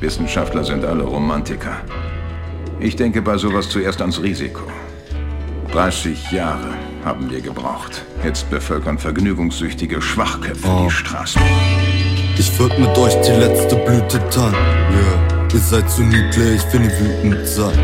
[0.00, 1.76] Wissenschaftler sind alle Romantiker.
[2.80, 4.62] Ich denke bei sowas zuerst ans Risiko.
[5.72, 6.74] 30 Jahre
[7.04, 8.04] haben wir gebraucht.
[8.22, 10.84] Jetzt bevölkern vergnügungssüchtige Schwachköpfe oh.
[10.84, 11.42] die Straßen.
[12.38, 14.54] Ich würd mit euch die letzte Blüte teilen.
[14.54, 15.48] Yeah.
[15.52, 17.78] Ihr seid so niedlich, wenn ihr wütend seid.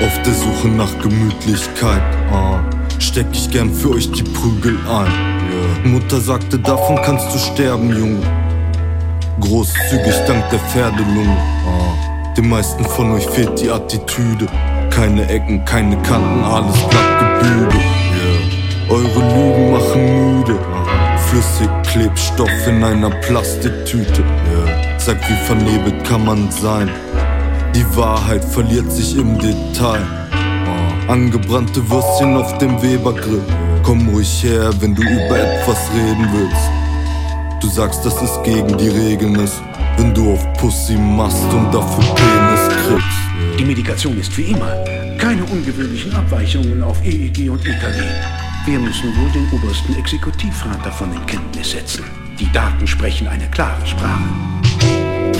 [0.00, 2.02] Auf der Suche nach Gemütlichkeit.
[2.32, 2.58] Oh.
[2.98, 5.06] Steck ich gern für euch die Prügel ein.
[5.06, 5.88] Yeah.
[5.88, 8.41] Mutter sagte, davon kannst du sterben, Junge.
[9.40, 11.36] Großzügig dank der Pferdelunge.
[11.66, 12.34] Oh.
[12.36, 14.46] Den meisten von euch fehlt die Attitüde.
[14.90, 17.84] Keine Ecken, keine Kanten, alles glatt gebügelt.
[18.88, 20.58] Eure Lügen machen müde.
[21.28, 24.22] Flüssig Klebstoff in einer Plastiktüte.
[24.22, 24.98] Yeah.
[24.98, 26.90] Sag, wie vernebelt kann man sein?
[27.74, 30.02] Die Wahrheit verliert sich im Detail.
[30.32, 31.12] Oh.
[31.12, 33.42] Angebrannte Würstchen auf dem Webergrill.
[33.82, 36.81] Komm ruhig her, wenn du über etwas reden willst.
[37.62, 39.62] Du sagst, dass es gegen die Regeln ist,
[39.96, 43.56] wenn du auf Pussy machst und dafür Penis kriegst.
[43.56, 44.84] Die Medikation ist wie immer.
[45.16, 48.02] Keine ungewöhnlichen Abweichungen auf EEG und EKG.
[48.66, 52.04] Wir müssen wohl den obersten Exekutivrat davon in Kenntnis setzen.
[52.40, 54.61] Die Daten sprechen eine klare Sprache.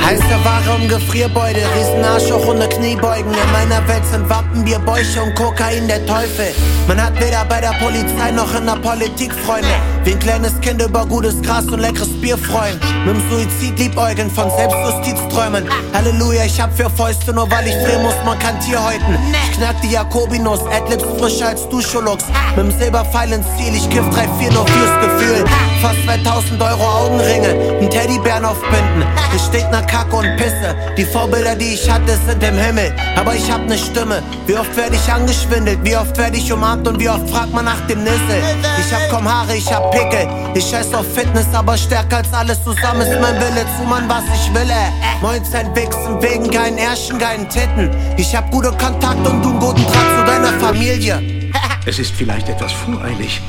[0.05, 3.33] Heiße Ware im Gefrierbeutel, Riesenarsch auch ohne Kniebeugen.
[3.33, 6.53] In meiner Welt sind Wappenbier, Bäuche und Kokain der Teufel.
[6.89, 9.69] Man hat weder bei der Polizei noch in der Politik Freunde.
[10.05, 12.81] Wie ein kleines Kind über gutes Gras und leckeres Bier freuen.
[13.07, 15.69] Mit dem Suizid liebäugeln, von Selbstjustiz träumen.
[15.95, 19.17] Halleluja, ich hab vier Fäuste, nur weil ich drehen muss, man kann Tier häuten.
[19.45, 22.25] Ich knack die Jakobinuss, Adlibs frischer als Duscholux.
[22.57, 25.22] Mit dem Silberpfeil ins Ziel, ich kiff 3-4 nur fürs Gefühl.
[25.83, 29.05] Fast 2000 Euro Augenringe, ein Teddybären aufbinden.
[29.35, 30.77] Es steht nach Kacke und Pisse.
[30.97, 32.95] Die Vorbilder, die ich hatte, sind im Himmel.
[33.17, 34.23] Aber ich hab ne Stimme.
[34.47, 37.65] Wie oft werde ich angeschwindelt, wie oft werde ich umarmt und wie oft fragt man
[37.65, 38.43] nach dem Nissel.
[38.79, 40.29] Ich hab kaum Haare, ich hab Pickel.
[40.55, 44.23] Ich scheiß auf Fitness, aber stärker als alles zusammen ist mein Wille zu man, was
[44.37, 44.71] ich will.
[44.71, 45.21] Äh.
[45.21, 47.91] 19 Wichsen wegen keinen Ärschen, keinen Titten.
[48.17, 51.32] Ich hab gute Kontakt und du einen guten Draht zu deiner Familie.
[51.85, 53.41] Es ist vielleicht etwas voreilig,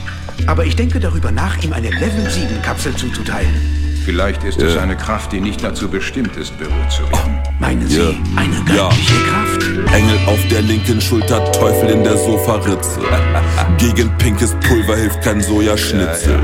[0.47, 3.82] aber ich denke darüber nach, ihm eine Level 7 Kapsel zuzuteilen.
[4.05, 4.67] Vielleicht ist ja.
[4.67, 7.39] es eine Kraft, die nicht dazu bestimmt ist, berührt zu werden.
[7.45, 8.09] Oh, meinen Sie, ja.
[8.35, 8.89] eine göttliche ja.
[8.89, 9.93] Kraft?
[9.93, 12.99] Engel auf der linken Schulter, Teufel in der Sofaritze.
[13.77, 16.39] Gegen pinkes Pulver hilft kein Sojaschnitzel.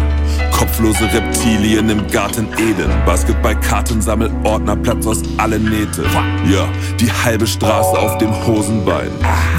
[0.52, 2.92] Kopflose Reptilien im Garten Eden.
[3.06, 6.03] Basketball-Kartensammelordner, Platz aus allen Nähte.
[6.52, 6.68] Ja,
[7.00, 9.09] die halbe Straße auf dem Hosenbein.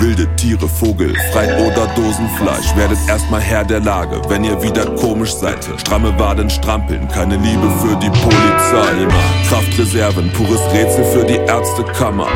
[0.01, 2.77] Wilde Tiere, Vogel, Frei- oder Dosenfleisch.
[2.77, 5.69] Werdet erstmal Herr der Lage, wenn ihr wieder komisch seid.
[5.79, 9.07] Stramme Waden strampeln, keine Liebe für die Polizei.
[9.49, 12.27] Kraftreserven, pures Rätsel für die Ärztekammer.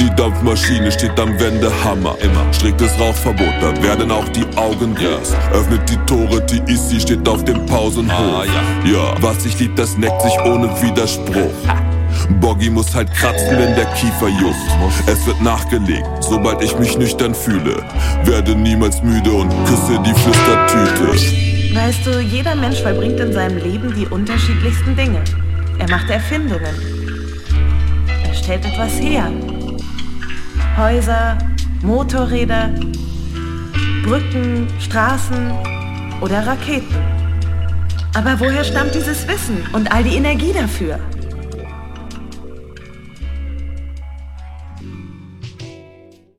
[0.00, 2.16] Die Dampfmaschine steht am Wendehammer.
[2.20, 5.34] Immer striktes Rauchverbot, da werden auch die Augen groß.
[5.52, 8.42] Öffnet die Tore, die Isi steht auf dem Pausenhof.
[8.42, 8.92] Ah, ja.
[8.92, 11.52] ja, was sich liebt, das neckt sich ohne Widerspruch.
[12.40, 14.56] Boggy muss halt kratzen, wenn der Kiefer juckt.
[15.06, 17.82] Es wird nachgelegt, sobald ich mich nüchtern fühle.
[18.24, 21.55] Werde niemals müde und küsse die Flüstertüte.
[21.76, 25.22] Weißt du, jeder Mensch vollbringt in seinem Leben die unterschiedlichsten Dinge.
[25.78, 26.74] Er macht Erfindungen.
[28.26, 29.30] Er stellt etwas her.
[30.78, 31.36] Häuser,
[31.82, 32.70] Motorräder,
[34.04, 35.52] Brücken, Straßen
[36.22, 36.96] oder Raketen.
[38.14, 40.98] Aber woher stammt dieses Wissen und all die Energie dafür?